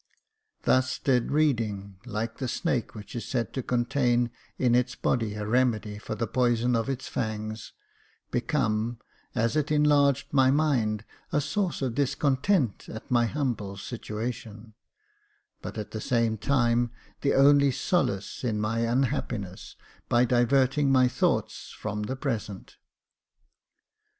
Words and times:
Thus 0.63 0.97
did 0.97 1.29
reading, 1.29 1.99
like 2.07 2.39
the 2.39 2.47
snake 2.47 2.95
which 2.95 3.15
is 3.15 3.23
said 3.27 3.53
to 3.53 3.61
contain 3.61 4.31
in 4.57 4.73
its 4.73 4.95
body 4.95 5.35
a 5.35 5.45
remedy 5.45 5.99
for 5.99 6.15
the 6.15 6.25
poison 6.25 6.75
of 6.75 6.89
its 6.89 7.07
fangs, 7.07 7.73
become, 8.31 8.97
as 9.35 9.55
it 9.55 9.69
enlarged 9.71 10.33
my 10.33 10.49
mind, 10.49 11.05
a 11.31 11.39
source 11.39 11.83
of 11.83 11.93
discontent 11.93 12.89
at 12.89 13.11
my 13.11 13.27
humble 13.27 13.77
situation; 13.77 14.73
but, 15.61 15.77
at 15.77 15.91
the 15.91 16.01
same 16.01 16.35
time, 16.35 16.89
the 17.21 17.35
only 17.35 17.69
solace 17.69 18.43
in 18.43 18.59
my 18.59 18.79
unhappiness, 18.79 19.75
by 20.09 20.25
diverting 20.25 20.91
my 20.91 21.07
thoughts 21.07 21.75
from 21.79 22.01
the 22.01 22.15
present. 22.15 22.77